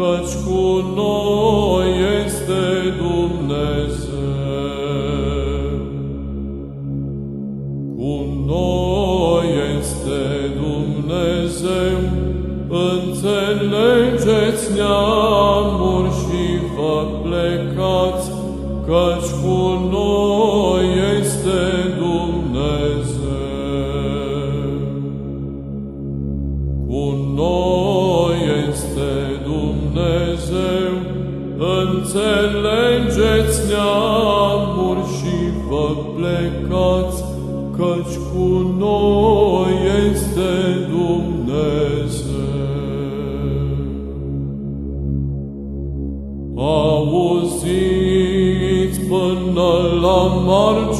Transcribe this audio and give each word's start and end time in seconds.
căci 0.00 0.34
cu 0.44 0.92
noi 0.94 1.88
este 2.26 2.62
Dumnezeu. 2.98 3.39
Neamuri 14.76 16.10
și 16.20 16.42
vă 16.76 16.96
plecați, 17.22 18.30
căci 18.86 19.30
cu 19.42 19.58
noi 19.90 20.84
este 21.20 21.60
Dumnezeu. 21.98 23.20
Cu 26.88 27.04
noi 27.34 28.38
este 28.68 29.12
Dumnezeu, 29.44 30.92
înțelegeți 31.80 33.58
neamuri 33.68 35.04
și 35.16 35.36
vă 35.68 35.88
plecați, 36.16 37.24
căci 37.76 38.16
cu 38.32 38.74
noi 38.78 39.72
este 40.10 40.52
Dumnezeu. 40.90 41.99
morte. 50.40 50.99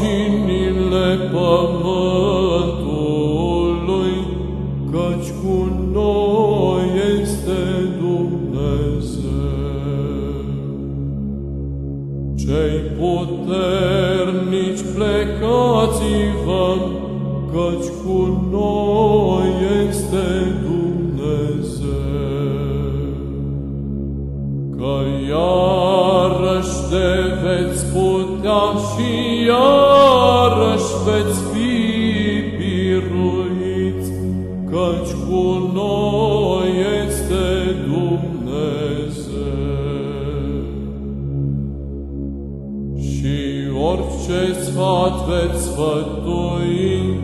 Orice 44.21 44.61
sfat 44.63 45.27
veți 45.27 45.63
sfătui, 45.63 47.19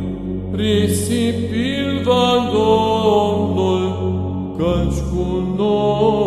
risipil 0.54 2.02
va 2.04 2.50
Domnul, 2.52 3.84
căci 4.56 5.00
cu 5.10 5.54
noi 5.56 6.25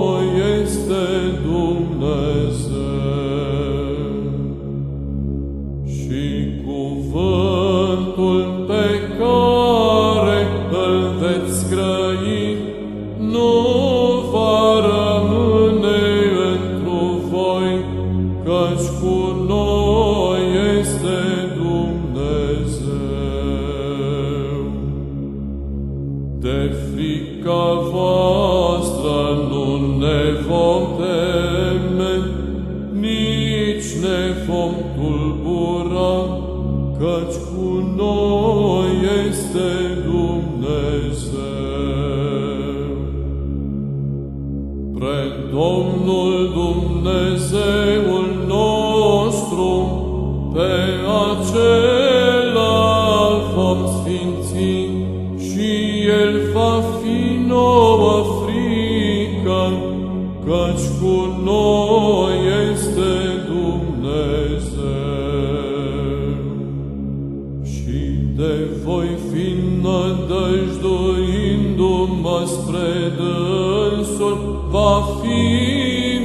nădăjduindu-mă 70.82 72.40
spre 72.46 72.90
dânsul, 73.18 74.38
va 74.70 75.04
fi 75.22 75.42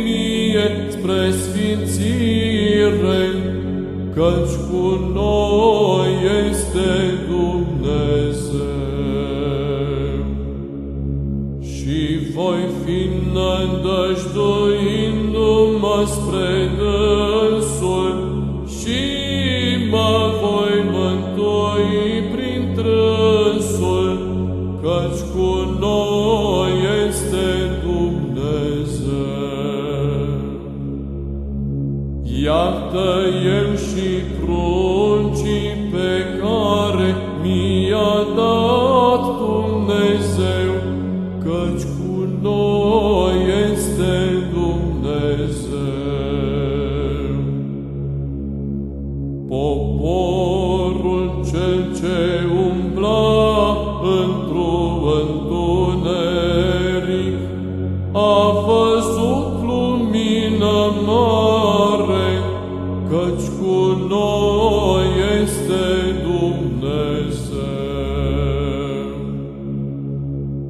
mie 0.05 0.69
spre 0.89 1.31
sfințire, 1.31 3.25
căci 4.15 4.55
cu 4.71 4.85
noi 5.13 6.11
este 6.49 6.91
Dumnezeu. 7.29 8.53
Și 11.61 12.01
voi 12.35 12.63
fi 12.85 13.01
nădăjduindu-mă 13.33 15.99
spre 16.07 16.51
dânsul 16.79 17.84
On 37.95 38.35
the 38.35 38.64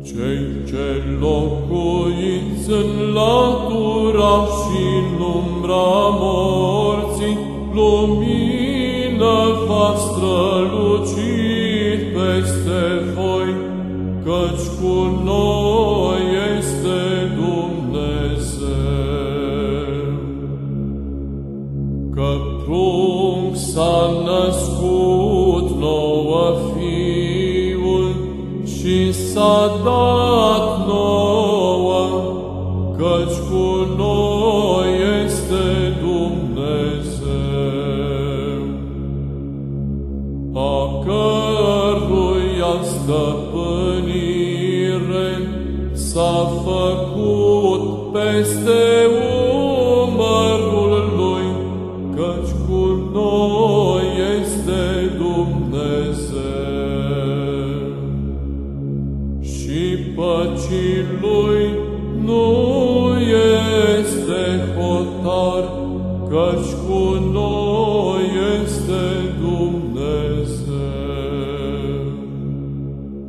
Cei 0.07 0.47
ce 0.67 1.03
locuiți 1.21 2.71
în 2.71 3.13
latura 3.15 4.45
și 4.45 4.83
în 4.99 5.25
umbra 5.37 6.19
morții, 6.21 7.39
lumină 7.75 9.39
va 9.67 9.95
străluci 9.97 11.15
peste 12.15 12.83
voi, 13.15 13.55
căci 14.25 14.67
cu 14.81 15.23
noi 15.25 16.14
căci 32.97 33.39
cu 33.51 33.67
noi 33.97 34.89
este 35.25 35.65
Dumnezeu, 36.01 37.35
a 40.55 40.75
căruia 41.05 42.75
stăpânire 42.83 43.85
s-a 45.93 46.37
făcut 46.65 47.83
peste 48.13 48.83
umărul 49.09 49.54
hotar, 65.23 65.65
căci 66.29 66.73
cu 66.87 67.03
noi 67.33 68.25
este 68.63 69.05
Dumnezeu. 69.41 70.75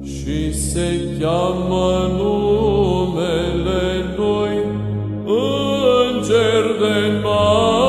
Și 0.04 0.54
se 0.54 1.18
cheamă 1.20 2.10
numele 2.18 3.84
Lui 4.18 4.56
Înger 5.26 6.66
de 6.80 7.22
mare 7.24 7.85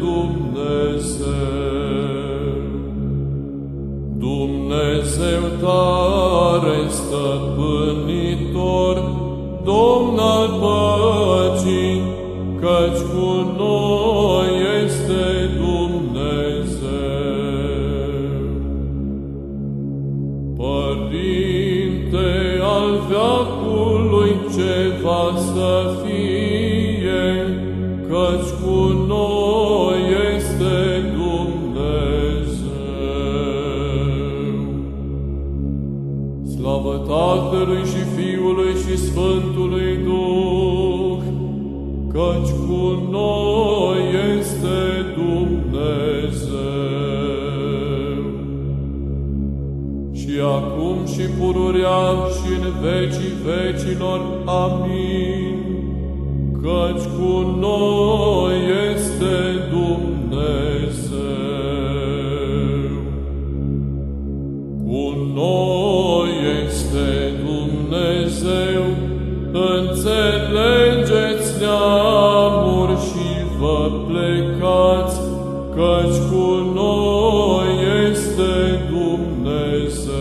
Dumnezeu. 0.00 1.28
Dumnezeu 4.18 5.42
tare 5.60 6.88
stăpânitor, 6.88 8.96
Domn 9.64 10.18
al 10.18 10.48
păcii, 10.60 12.02
căci 12.60 13.00
cu 13.12 13.28
noi 13.56 14.48
este 14.84 15.24
Dumnezeu. 15.58 16.10
Părinte 20.56 22.28
al 22.62 22.90
veacului 23.08 24.32
ce 24.54 24.72
va 25.02 25.24
să 25.36 25.72
fie, 26.02 26.19
Tatălui 37.50 37.84
și 37.84 38.02
Fiului 38.16 38.74
și 38.74 38.98
Sfântului 38.98 39.98
Duh, 40.04 41.22
căci 42.12 42.50
cu 42.66 43.08
noi 43.10 44.00
este 44.38 44.78
Dumnezeu. 45.14 46.60
Și 50.12 50.30
acum 50.42 51.06
și 51.06 51.28
pururea 51.38 52.02
și 52.36 52.52
în 52.60 52.66
vecii 52.80 53.34
vecilor. 53.44 54.20
Amin. 54.44 55.56
Căci 56.62 57.04
cu 57.18 57.56
noi 57.58 58.56
este 58.94 59.34
Dumnezeu. 59.70 61.10
Cu 64.86 65.04
noi 65.34 66.30
este 66.64 66.88
Dumnezeu, 66.90 67.19
înțelegeți 69.90 71.60
neamuri 71.60 72.92
și 72.92 73.28
vă 73.58 73.90
plecați, 74.06 75.20
căci 75.74 76.18
cu 76.30 76.46
noi 76.74 77.68
este 78.10 78.52
Dumnezeu. 78.90 80.14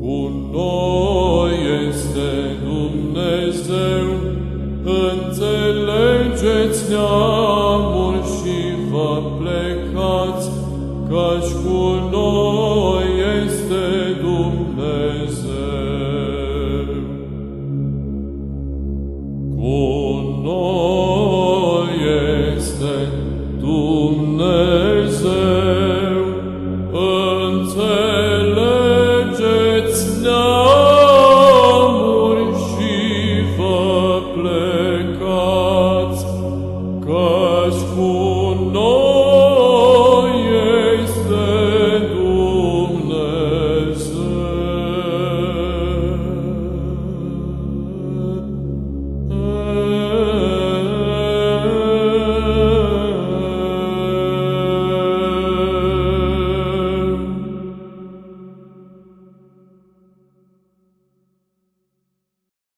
Cu 0.00 0.18
noi 0.52 1.54
este 1.88 2.30
Dumnezeu, 2.64 4.06
înțelegeți 4.84 6.90
neamuri 6.90 7.31